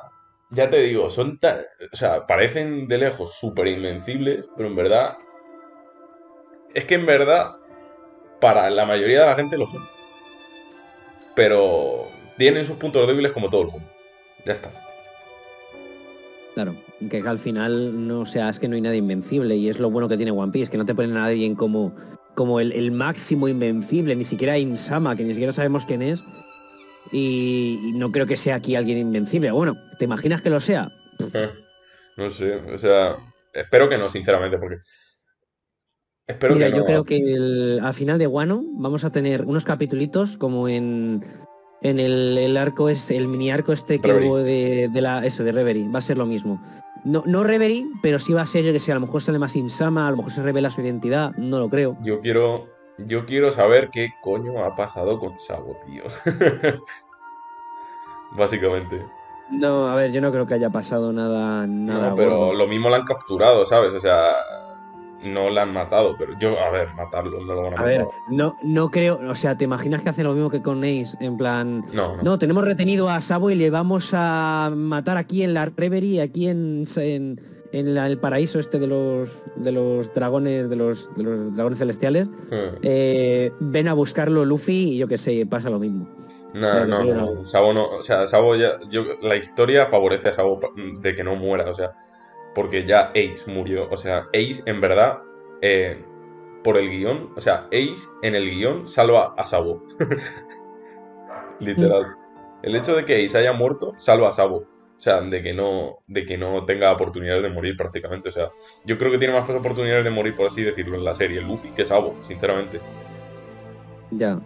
[0.51, 1.61] ya te digo, son tan,
[1.91, 5.17] o sea, parecen de lejos súper invencibles, pero en verdad,
[6.75, 7.47] es que en verdad,
[8.43, 9.89] para la mayoría de la gente lo son.
[11.35, 13.89] Pero tienen sus puntos débiles como todo el mundo.
[14.45, 14.71] Ya está.
[16.53, 16.77] Claro,
[17.09, 19.91] que al final no o sea, es que no hay nada invencible y es lo
[19.91, 21.97] bueno que tiene One Piece, que no te ponen a nadie en como,
[22.35, 26.23] como el, el máximo invencible, ni siquiera Insama, que ni siquiera sabemos quién es.
[27.13, 29.51] Y, y no creo que sea aquí alguien invencible.
[29.51, 30.89] Bueno, ¿te imaginas que lo sea?
[32.17, 33.17] No sé, o sea,
[33.55, 34.77] espero que no, sinceramente, porque...
[36.27, 36.79] Espero Mira, que no.
[36.79, 41.25] yo creo que el- al final de Wano vamos a tener unos capitulitos como en,
[41.83, 44.29] en el, el arco es el mini arco este que Reverie.
[44.29, 45.89] hubo de, de la eso de Reverie.
[45.89, 46.63] Va a ser lo mismo.
[47.05, 49.39] No, no Reverie, pero sí va a ser, yo que sé, a lo mejor sale
[49.39, 51.97] más Insama, a lo mejor se revela su identidad, no lo creo.
[52.03, 52.69] Yo quiero,
[53.07, 56.05] yo quiero saber qué coño ha pasado con Sabo, tío.
[58.37, 59.05] Básicamente.
[59.51, 62.55] No, a ver, yo no creo que haya pasado nada, nada No, pero gordo.
[62.55, 63.93] lo mismo la han capturado, ¿sabes?
[63.93, 64.33] O sea,
[65.23, 67.87] no la han matado, pero yo, a ver, matarlo, no lo van a, A matar.
[67.87, 71.17] ver, no, no creo, o sea, ¿te imaginas que hacen lo mismo que con Ace?
[71.21, 72.23] En plan, No, no.
[72.23, 76.49] no, tenemos retenido a Sabo y le vamos a matar aquí en la Reverie, aquí
[76.49, 77.39] en, en,
[77.73, 81.79] en la- el paraíso este de los de los dragones, de los, de los dragones
[81.79, 82.29] celestiales.
[82.51, 86.07] Eh, Eh, ven a buscarlo Luffy y yo qué sé, pasa lo mismo.
[86.55, 87.47] Nah, no, no, no.
[87.47, 90.61] Sabo no, o sea, Sabo ya, yo, la historia favorece a Sabo
[91.01, 91.93] de que no muera, o sea,
[92.55, 95.21] porque ya Ace murió, o sea, Ace en verdad,
[95.63, 96.05] eh,
[96.63, 99.83] por el guion, o sea, Ace en el guion salva a Sabo,
[101.61, 102.17] literal.
[102.63, 104.65] El hecho de que Ace haya muerto salva a Sabo,
[105.03, 108.53] o sea, de que no, de que no tenga oportunidades de morir prácticamente, o sea,
[108.85, 111.71] yo creo que tiene más oportunidades de morir, por así decirlo, en la serie, Luffy
[111.71, 112.79] que Sabo, sinceramente,
[114.13, 114.39] Ya.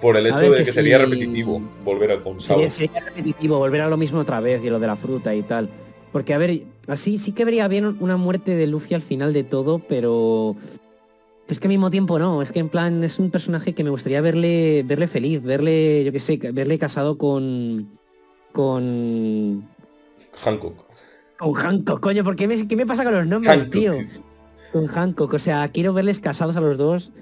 [0.00, 2.60] por el hecho de que que sería repetitivo volver a con Sabo.
[2.60, 5.42] Sería, sería repetitivo volver a lo mismo otra vez y lo de la fruta y
[5.42, 5.68] tal.
[6.12, 9.42] Porque, a ver, así sí que vería bien una muerte de Luffy al final de
[9.42, 10.54] todo, pero...
[11.48, 13.90] Es que al mismo tiempo no, es que en plan es un personaje que me
[13.90, 17.88] gustaría verle verle feliz, verle, yo qué sé, verle casado con...
[18.52, 19.74] con...
[20.42, 20.84] Hancock.
[21.38, 23.72] con Hancock, coño, ¿por qué me, qué me pasa con los nombres, Hancock.
[23.72, 23.94] tío?
[24.72, 27.12] Con Hancock, o sea, quiero verles casados a los dos.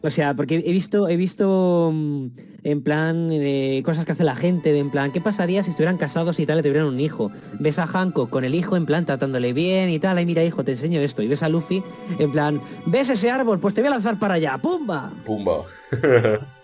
[0.00, 2.26] O sea, porque he visto, he visto mm,
[2.62, 5.98] en plan eh, cosas que hace la gente, de en plan, ¿qué pasaría si estuvieran
[5.98, 7.32] casados y tal y tuvieran un hijo?
[7.58, 10.62] Ves a Hancock con el hijo en plan tratándole bien y tal, ay mira hijo,
[10.62, 11.22] te enseño esto.
[11.22, 11.82] Y ves a Luffy
[12.20, 13.58] en plan, ¿ves ese árbol?
[13.58, 15.10] Pues te voy a lanzar para allá, ¡pumba!
[15.24, 15.64] Pumba.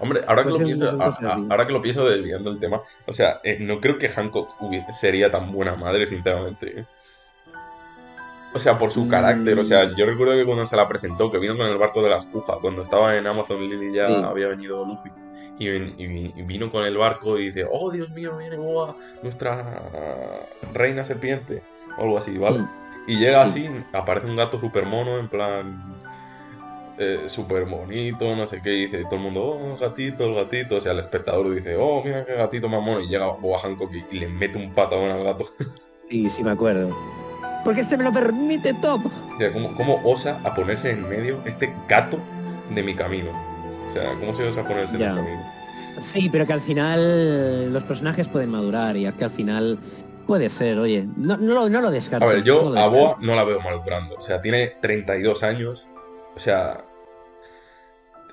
[0.00, 3.12] Hombre, ahora que, lo pienso, a- a- ahora que lo pienso desviando el tema, o
[3.12, 4.48] sea, eh, no creo que Hancock
[4.92, 6.80] sería tan buena madre, sinceramente.
[6.80, 6.84] ¿eh?
[8.54, 9.08] O sea, por su Mm.
[9.08, 12.02] carácter, o sea, yo recuerdo que cuando se la presentó, que vino con el barco
[12.02, 14.14] de la espuja, cuando estaba en Amazon Lily ya Sí.
[14.24, 15.10] había venido Luffy,
[15.58, 19.82] y, vino con el barco y dice, oh Dios mío, viene Boa, nuestra
[20.72, 21.62] reina serpiente,
[21.98, 22.60] o algo así, ¿vale?
[22.60, 22.68] Mm.
[23.08, 23.66] Y llega Sí.
[23.66, 25.97] así, aparece un gato super mono, en plan.
[27.00, 30.34] Eh, súper bonito, no sé qué, y dice todo el mundo, oh, el gatito, el
[30.34, 30.76] gatito.
[30.76, 33.00] O sea, el espectador dice, oh, mira qué gatito más mono.
[33.00, 35.48] Y llega Boa Hancock y, y le mete un patadón al gato.
[36.10, 36.96] Sí, sí me acuerdo.
[37.64, 38.96] Porque se me lo permite todo.
[39.34, 42.18] o sea, ¿cómo, ¿cómo osa a ponerse en medio este gato
[42.74, 43.28] de mi camino?
[43.90, 45.10] O sea, ¿cómo se osa ponerse Ya.
[45.10, 45.42] en mi camino?
[46.00, 49.78] Sí, pero que al final los personajes pueden madurar y que al final
[50.26, 52.24] puede ser, oye, no, no, lo, no lo descarto.
[52.24, 52.88] A ver, no yo lo a.
[52.88, 54.16] Boa no la veo madurando.
[54.16, 55.86] O sea, tiene 32 años.
[56.36, 56.84] O sea,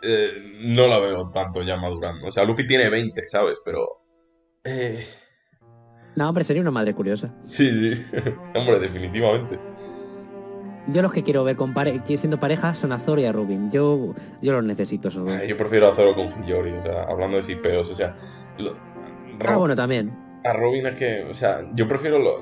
[0.05, 2.27] eh, no la veo tanto ya madurando.
[2.27, 3.57] O sea, Luffy tiene 20, ¿sabes?
[3.65, 3.85] Pero...
[4.63, 5.05] eh,
[6.15, 7.33] No, hombre, sería una madre curiosa.
[7.45, 8.05] Sí, sí.
[8.55, 9.59] Hombre, definitivamente.
[10.87, 13.71] Yo los que quiero ver con pare siendo pareja son a Zoro y a Robin.
[13.71, 15.47] Yo, yo los necesito esos dos.
[15.47, 18.15] Yo prefiero a Zoro con Hiyori, o sea, hablando de cipeos, o sea...
[18.59, 18.77] lo-
[19.45, 20.15] Ah, bueno, también.
[20.45, 22.41] A Robin es que, o sea, yo prefiero lo...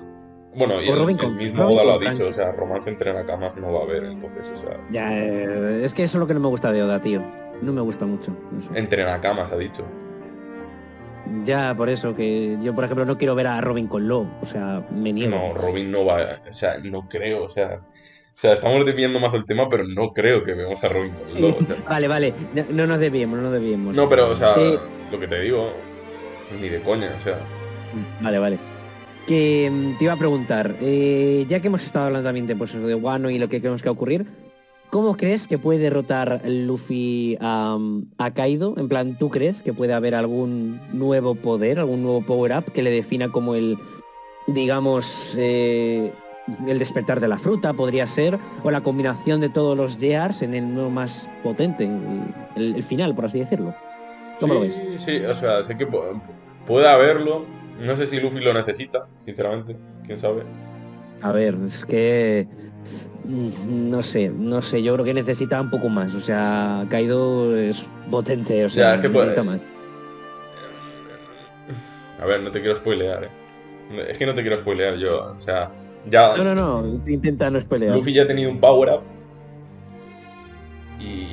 [0.55, 3.55] Bueno, y el, Robin el mismo Oda lo ha dicho, o sea, romance entre nakamas
[3.55, 4.77] no va a haber, entonces, o sea...
[4.91, 7.23] Ya, eh, es que eso es lo que no me gusta de Oda, tío.
[7.63, 8.35] No me gusta mucho.
[8.59, 8.69] eso.
[8.75, 9.85] Entre nakamas, ha dicho.
[11.45, 14.27] Ya, por eso que yo, por ejemplo, no quiero ver a Robin con Lo.
[14.41, 15.31] O sea, me niego.
[15.31, 17.79] No, Robin no va, o sea, no creo, o sea...
[18.35, 21.39] O sea, estamos desviando más del tema, pero no creo que veamos a Robin con
[21.41, 21.75] Lo, o sea.
[21.89, 22.33] Vale, vale.
[22.55, 23.95] No, no nos desviemos, no nos desviemos.
[23.95, 24.77] No, pero, o sea, Eh,
[25.11, 25.71] lo que te digo,
[26.59, 27.37] ni de coña, o sea...
[28.21, 28.57] Vale, vale.
[29.27, 32.73] Que mm, te iba a preguntar, eh, ya que hemos estado hablando también de, pues,
[32.73, 34.25] de Wano y lo que creemos que va a ocurrir,
[34.93, 37.79] ¿cómo crees que puede derrotar Luffy a,
[38.19, 38.75] a Kaido?
[38.77, 42.91] En plan, ¿tú crees que puede haber algún nuevo poder, algún nuevo power-up que le
[42.91, 43.75] defina como el,
[44.45, 46.13] digamos, eh,
[46.67, 50.53] el despertar de la fruta, podría ser, o la combinación de todos los JRs en
[50.53, 51.89] el nuevo más potente,
[52.55, 53.73] el, final, por así decirlo?
[54.39, 55.01] ¿Cómo sí, lo ves?
[55.03, 56.21] Sí, o sea, sé que pu-
[56.67, 57.45] puede haberlo.
[57.79, 59.75] No sé si Luffy lo necesita, sinceramente.
[60.05, 60.43] ¿Quién sabe?
[61.21, 62.47] A ver, es que
[63.25, 67.55] mm, no sé, no sé, yo creo que necesita un poco más, o sea, Kaido
[67.57, 69.63] es potente, o sea, Ya, es que puede- necesita más.
[72.21, 73.29] A ver, no te quiero spoilear, ¿eh?
[74.09, 75.33] Es que no te quiero spoilear yo.
[75.37, 75.69] O sea,
[76.09, 77.95] ya No, no, no, intenta no spoilear.
[77.95, 79.01] Luffy ya ha tenido un power up.
[80.99, 81.27] Y...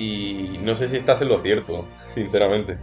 [0.00, 2.78] Y no sé si estás en lo cierto, sinceramente.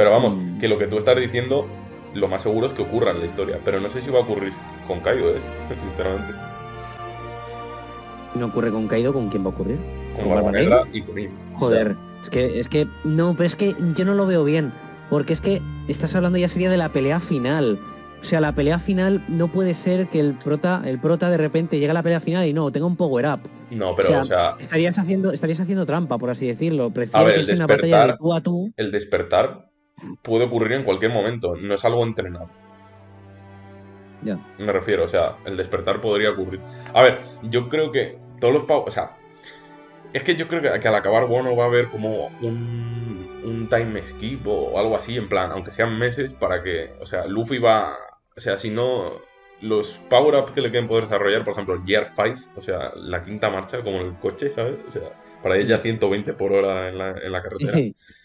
[0.00, 0.58] Pero vamos, Mm.
[0.58, 1.66] que lo que tú estás diciendo,
[2.14, 3.58] lo más seguro es que ocurra en la historia.
[3.62, 4.50] Pero no sé si va a ocurrir
[4.86, 5.40] con Kaido, ¿eh?
[5.82, 6.32] Sinceramente.
[8.34, 9.78] No ocurre con Kaido, ¿con quién va a ocurrir?
[10.16, 11.30] Con ¿Con Barba Negra y con Im.
[11.56, 14.72] Joder, es que, es que, no, pero es que yo no lo veo bien,
[15.10, 17.78] porque es que estás hablando ya sería de la pelea final.
[18.22, 21.78] O sea, la pelea final no puede ser que el prota, el prota de repente
[21.78, 23.40] llegue a la pelea final y no, tenga un power up.
[23.70, 26.86] No, pero, O sea, o sea, Estarías haciendo, estarías haciendo trampa, por así decirlo.
[26.86, 28.72] A Prefiero ver, que sea una batalla de despertar- tú a tú.
[28.78, 29.69] el despertar
[30.22, 32.50] puede ocurrir en cualquier momento, no es algo entrenado.
[34.22, 34.38] Ya.
[34.58, 36.60] Me refiero, o sea, el despertar podría ocurrir.
[36.92, 39.16] A ver, yo creo que todos los pavos, o sea,
[40.12, 43.68] es que yo creo que, que al acabar Wano va a haber como un, un
[43.68, 47.58] time skip o algo así, en plan, aunque sean meses, para que, o sea, Luffy
[47.58, 47.96] va,
[48.36, 49.12] o sea, si no,
[49.60, 53.22] los power-ups que le queden poder desarrollar, por ejemplo, el Gear 5, o sea, la
[53.22, 54.76] quinta marcha, como el coche, ¿sabes?
[54.88, 55.02] O sea,
[55.42, 57.78] para ella 120 por hora en la, en la carretera.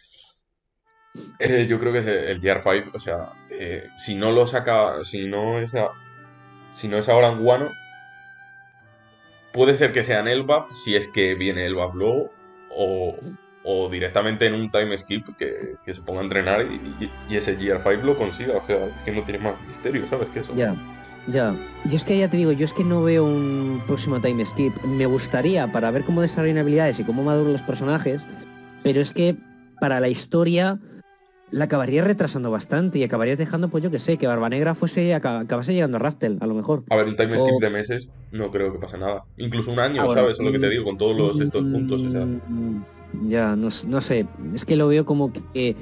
[1.39, 1.99] Eh, yo creo que
[2.31, 5.71] el Gear 5, o sea, eh, si no lo saca, si no es,
[6.73, 7.71] si no es ahora en Guano,
[9.53, 12.31] puede ser que sea en Elbaf, si es que viene Elbaf luego,
[12.69, 13.17] o,
[13.63, 16.75] o directamente en un time skip que, que se ponga a entrenar y,
[17.05, 20.05] y- y ese Gear 5 lo consiga, o sea, es que no tiene más misterio,
[20.07, 20.29] ¿sabes?
[20.29, 20.53] Que eso.
[20.55, 20.75] Ya,
[21.27, 21.55] ya.
[21.89, 24.75] Y es que ya te digo, yo es que no veo un próximo time skip.
[24.83, 28.27] Me gustaría para ver cómo desarrollan habilidades y cómo maduran los personajes,
[28.83, 29.35] pero es que
[29.79, 30.79] para la historia
[31.51, 35.13] la acabarías retrasando bastante y acabarías dejando, pues yo que sé, que Barba Negra fuese,
[35.13, 36.83] aca- acabase llegando a Raftel, a lo mejor.
[36.89, 39.23] A ver, un time skip de meses, no creo que pase nada.
[39.37, 40.39] Incluso un año, ¿sabes?
[40.39, 42.25] Es lo que te mm, digo, con todos los estos puntos, o sea.
[42.25, 42.83] Mm,
[43.29, 45.75] Ya, no, no sé, es que lo veo como que,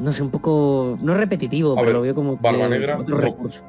[0.00, 2.98] no sé, un poco, no repetitivo, A pero ver, lo veo como Barba que Negra,
[2.98, 3.62] otro recurso.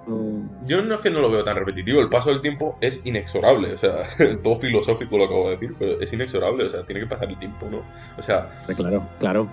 [0.65, 3.73] Yo no es que no lo veo tan repetitivo, el paso del tiempo es inexorable,
[3.73, 4.03] o sea,
[4.43, 7.37] todo filosófico lo acabo de decir, pero es inexorable, o sea, tiene que pasar el
[7.37, 7.81] tiempo, ¿no?
[8.17, 9.47] O sea, Claro, claro.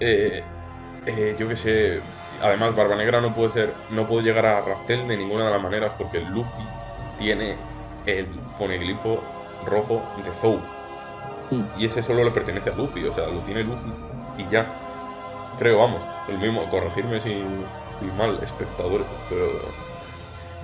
[0.00, 0.42] eh,
[1.08, 2.00] eh, yo qué sé,
[2.42, 5.62] además Barba Negra no puede ser, no puede llegar a Raftel de ninguna de las
[5.62, 6.62] maneras porque Luffy
[7.18, 7.56] tiene
[8.06, 8.26] el
[8.58, 9.22] foneglifo
[9.66, 10.60] rojo de Zou
[11.78, 13.90] y ese solo le pertenece a Luffy, o sea, lo tiene Luffy
[14.36, 14.66] y ya.
[15.58, 17.32] Creo, vamos, el mismo, corregirme si
[17.92, 19.46] estoy mal, espectadores, pero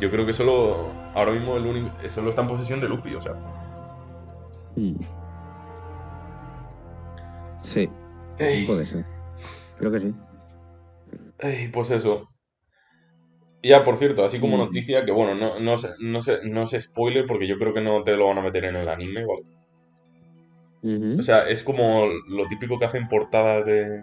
[0.01, 3.21] yo creo que solo, ahora mismo el único, solo está en posesión de Luffy, o
[3.21, 3.33] sea.
[7.63, 7.91] Sí,
[8.39, 9.05] Ey, puede ser.
[9.79, 10.15] Creo que sí.
[11.73, 12.29] Pues eso.
[13.63, 14.61] Ya, por cierto, así como Mm.
[14.61, 17.81] noticia, que bueno, no, no, se, no, se, no se spoiler porque yo creo que
[17.81, 19.43] no te lo van a meter en el anime, ¿vale?
[21.19, 24.03] O sea, es como lo típico que hacen portadas de.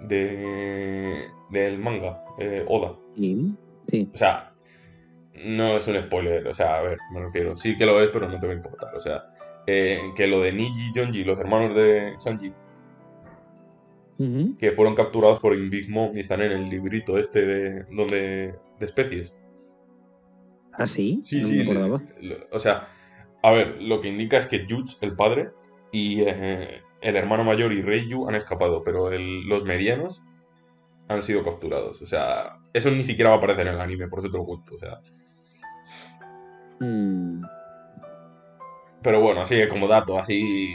[0.00, 1.28] de.
[1.50, 2.96] del manga, eh, Oda.
[3.88, 4.10] Sí.
[4.12, 4.52] O sea,
[5.44, 7.56] no es un spoiler, o sea, a ver, me refiero.
[7.56, 8.94] Sí que lo es, pero no te va a importar.
[8.96, 9.24] O sea,
[9.66, 12.52] eh, que lo de Niji y Yonji, los hermanos de Sanji,
[14.58, 15.54] Que fueron capturados por
[15.88, 17.84] Mom y están en el librito este de.
[17.90, 18.54] donde.
[18.78, 19.34] de especies.
[20.72, 21.22] ¿Ah, sí?
[21.24, 21.64] Sí, No sí.
[22.20, 22.88] le- le- o sea,
[23.42, 25.50] a ver, lo que indica es que Yuch, el padre,
[25.92, 30.22] y eh, el hermano mayor y Reiyu han escapado, pero el- los medianos
[31.08, 32.02] han sido capturados.
[32.02, 34.44] O sea, eso ni siquiera va a aparecer en el anime, por eso te lo
[34.44, 34.74] cuento.
[34.74, 35.00] O sea,
[36.80, 37.42] Mm.
[39.02, 40.74] pero bueno, así como dato, así.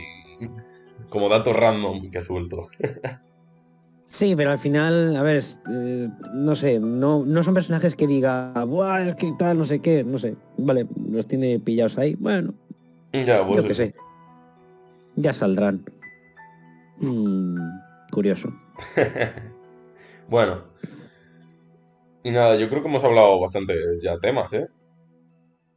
[1.10, 2.70] como dato random que he suelto.
[4.12, 8.52] Sí, pero al final, a ver, eh, no sé, no, no son personajes que diga,
[8.66, 10.36] Buah, es que tal, no sé qué, no sé.
[10.58, 12.16] Vale, los tiene pillados ahí.
[12.20, 12.54] Bueno,
[13.14, 13.84] Ya, pues yo qué eso.
[13.84, 13.96] sé.
[15.16, 15.86] Ya saldrán.
[16.98, 17.58] Mm,
[18.12, 18.54] curioso.
[20.30, 20.66] bueno.
[22.24, 24.68] Y nada, yo creo que hemos hablado bastante ya temas, ¿eh?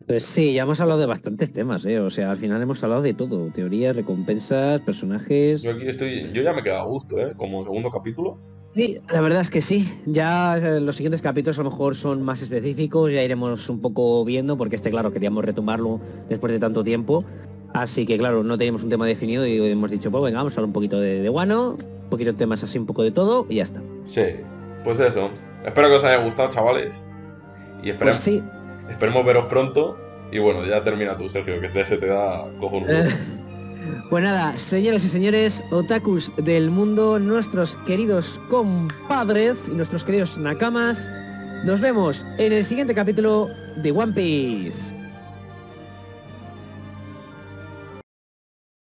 [0.07, 1.99] Pues sí, ya hemos hablado de bastantes temas, ¿eh?
[1.99, 3.49] O sea, al final hemos hablado de todo.
[3.55, 5.63] Teorías, recompensas, personajes.
[5.63, 6.31] Yo aquí estoy.
[6.33, 7.33] Yo ya me he quedado a gusto, ¿eh?
[7.37, 8.39] Como segundo capítulo.
[8.75, 9.89] Sí, la verdad es que sí.
[10.05, 14.25] Ya eh, los siguientes capítulos a lo mejor son más específicos, ya iremos un poco
[14.27, 17.25] viendo, porque este, claro, queríamos retomarlo después de tanto tiempo.
[17.73, 20.61] Así que, claro, no teníamos un tema definido y hemos dicho, pues venga, vamos a
[20.61, 23.47] hablar un poquito de, de Wano, un poquito de temas así, un poco de todo
[23.49, 23.81] y ya está.
[24.07, 24.23] Sí,
[24.85, 25.31] pues eso.
[25.65, 27.01] Espero que os haya gustado, chavales.
[27.83, 28.43] Y espere- Pues sí.
[28.89, 29.99] Esperemos veros pronto.
[30.33, 32.91] Y bueno, ya termina tú, Sergio, que este se te da cojonudo.
[32.93, 33.09] Eh,
[34.11, 41.09] pues nada, señoras y señores, otakus del mundo, nuestros queridos compadres y nuestros queridos nakamas,
[41.65, 45.04] nos vemos en el siguiente capítulo de One Piece.